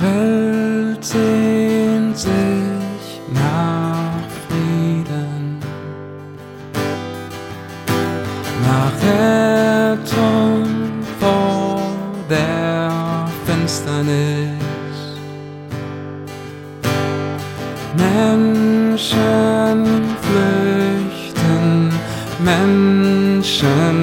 Welt 0.00 1.02
sehnt 1.02 2.18
sich 2.18 3.20
nach 3.32 4.20
Frieden, 4.46 5.58
nach 8.62 8.92
Rettung 9.02 10.64
vor 11.18 11.80
der 12.28 13.26
Finsternis. 13.46 14.50
Menschen 17.96 19.80
flüchten, 20.26 21.90
Menschen 22.44 23.96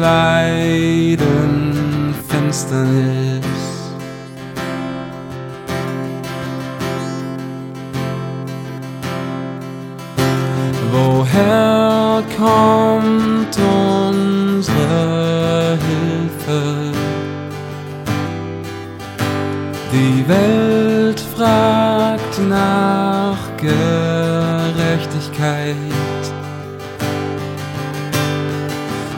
leiden 0.00 2.14
Finsternis. 2.28 3.37
Woher 12.18 12.26
kommt 12.36 13.54
unsere 13.56 14.98
Hilfe? 15.86 16.62
Die 19.92 20.24
Welt 20.28 21.20
fragt 21.36 22.40
nach 22.48 23.38
Gerechtigkeit. 23.56 23.84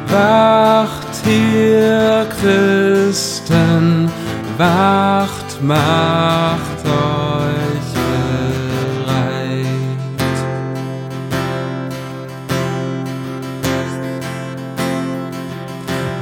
Wacht 0.09 1.25
hier, 1.25 2.27
Christen, 2.42 4.11
wacht, 4.59 5.62
macht 5.62 6.85
euch 6.85 7.20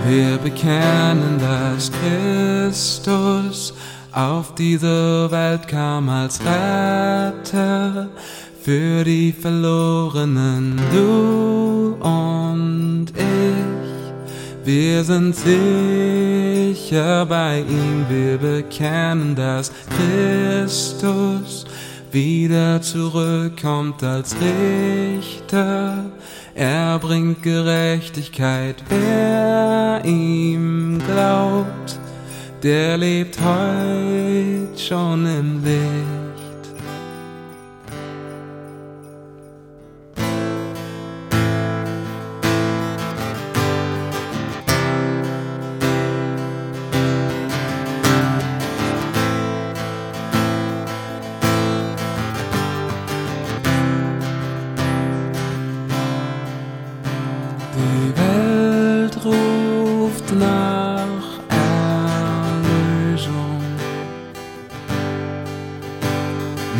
Wir 0.07 0.39
bekennen, 0.39 1.39
dass 1.39 1.91
Christus 1.91 3.75
auf 4.13 4.55
diese 4.55 5.31
Welt 5.31 5.69
kam 5.69 6.09
als 6.09 6.41
Retter 6.41 8.09
für 8.63 9.05
die 9.05 9.33
Verlorenen, 9.33 10.81
du 10.93 11.97
und 12.01 13.07
ich. 13.17 13.79
Wir 14.65 15.03
sind 15.05 15.35
sicher 15.35 17.25
bei 17.27 17.61
ihm, 17.61 18.05
wir 18.09 18.39
bekennen, 18.39 19.35
dass 19.35 19.73
Christus 19.97 21.65
wieder 22.13 22.81
zurückkommt 22.81 24.03
als 24.03 24.37
Richter. 24.41 26.05
Er 26.55 26.99
bringt 26.99 27.43
Gerechtigkeit, 27.43 28.77
wer 28.89 30.03
ihm 30.05 31.01
glaubt, 31.07 31.99
der 32.63 32.99
lebt 32.99 33.39
heute 33.41 34.79
schon 34.79 35.27
im 35.27 35.63
Licht. 35.65 36.18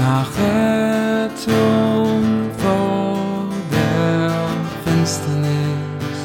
Nach 0.09 0.31
Rettung 0.41 2.23
vor 2.57 3.47
der 3.71 4.33
Finsternis. 4.85 6.21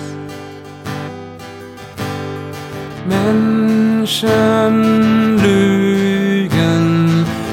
Menschen 3.15 4.45
lügen, 5.45 6.89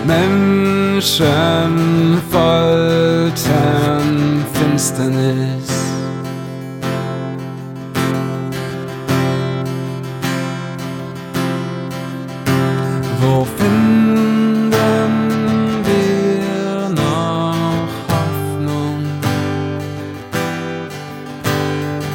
Menschen 0.07 1.73
foltern 2.31 4.09
Finsternis. 4.53 5.59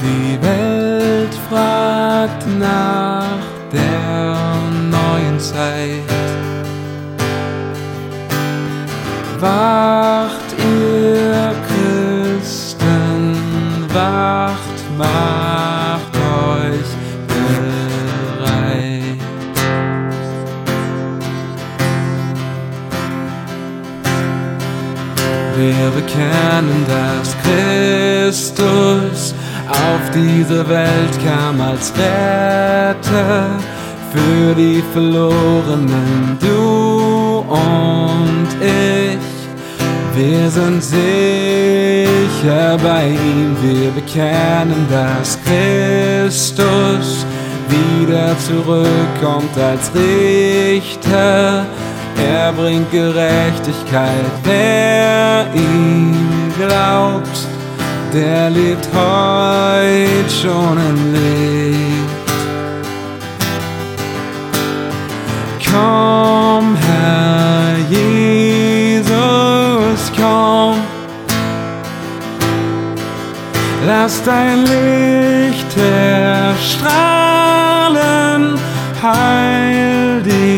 Die 0.05 0.37
Welt 0.39 1.33
fragt 1.49 2.45
nach 2.59 3.41
der 3.73 4.37
neuen 4.91 5.39
Zeit. 5.39 6.11
Wacht 9.39 10.49
ihr 10.59 11.55
Christen, 11.67 13.35
wacht, 13.91 14.77
macht 14.95 16.15
euch 16.15 16.91
bereit. 17.27 17.65
Wir 25.57 25.89
bekennen, 25.89 26.85
dass 26.87 27.35
Christus 27.43 29.33
auf 29.75 30.11
diese 30.13 30.67
Welt 30.67 31.19
kam 31.25 31.61
als 31.61 31.91
Retter 31.97 33.47
für 34.11 34.55
die 34.55 34.83
Verlorenen, 34.93 36.37
du 36.39 37.43
und 37.49 38.47
ich. 38.61 39.19
Wir 40.15 40.49
sind 40.49 40.81
sicher 40.81 42.77
bei 42.81 43.09
ihm, 43.09 43.55
wir 43.61 43.91
bekennen, 43.91 44.87
dass 44.89 45.37
Christus 45.43 47.25
wieder 47.67 48.37
zurückkommt 48.39 49.57
als 49.57 49.91
Richter. 49.93 51.65
Er 52.17 52.53
bringt 52.53 52.89
Gerechtigkeit, 52.91 54.25
wer 54.43 55.47
ihm 55.53 56.15
glaubt, 56.57 57.47
der 58.15 58.49
lebt 58.49 58.87
heute 58.93 60.29
schon 60.29 60.77
im 60.89 61.13
Licht. 61.13 62.29
Komm, 65.69 66.65
Herr 66.87 67.75
Jesus, 67.89 69.11
komm. 70.15 70.75
Lass 73.85 74.23
dein 74.23 74.59
Licht 74.61 75.77
erstrahlen, 75.77 76.83
heil 79.03 80.23
die 80.23 80.54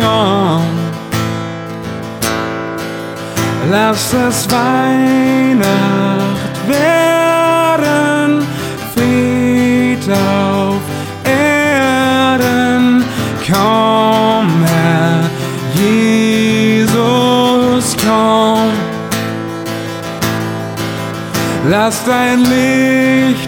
Komm. 0.00 0.62
Lass 3.70 4.14
es 4.14 4.48
Weihnacht 4.50 5.66
werden, 6.66 8.46
Fried 8.94 10.08
auf 10.10 10.80
Erden. 11.24 13.04
Komm, 13.46 14.64
Herr 14.64 15.28
Jesus, 15.74 16.86
komm. 18.02 18.70
Lass 21.68 22.04
dein 22.06 22.40
Licht 22.44 23.47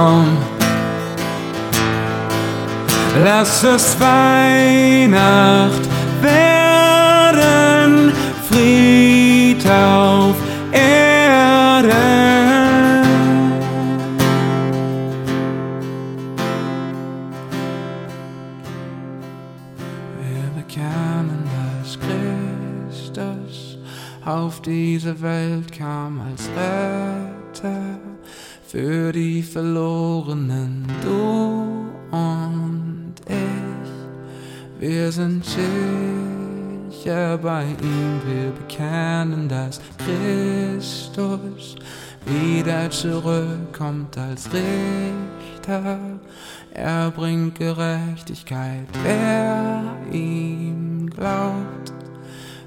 Komm. 0.00 0.38
Lass 3.22 3.64
es 3.64 4.00
Weihnacht 4.00 5.84
werden, 6.22 8.12
Fried 8.48 9.66
auf 9.70 10.36
Erde. 10.72 11.92
Wir 20.18 20.62
bekennen, 20.62 21.44
dass 21.58 21.98
Christus 22.00 23.76
auf 24.24 24.62
diese 24.62 25.20
Welt 25.20 25.70
kam 25.72 26.22
als 26.22 26.48
Retter 26.56 28.09
für 28.66 29.12
die 29.12 29.42
Verlorenen, 29.42 30.86
du 31.02 31.90
und 32.16 33.14
ich. 33.26 33.90
Wir 34.78 35.10
sind 35.12 35.44
sicher 35.44 37.36
bei 37.38 37.64
ihm, 37.64 38.20
wir 38.26 38.50
bekennen, 38.52 39.48
dass 39.48 39.80
Christus 39.98 41.76
wieder 42.26 42.90
zurückkommt 42.90 44.16
als 44.16 44.48
Richter. 44.52 45.98
Er 46.72 47.10
bringt 47.10 47.58
Gerechtigkeit, 47.58 48.86
wer 49.02 49.82
ihm 50.12 51.10
glaubt, 51.10 51.92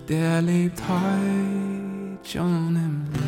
der 0.09 0.41
lebt 0.41 0.81
heute 0.81 2.29
schon 2.29 2.75
im 2.75 3.05
Licht. 3.13 3.22